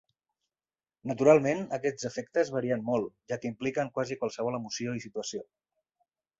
[1.11, 5.49] Naturalment, aquests efectes varien molt, ja que impliquen quasi qualsevol emoció i situació.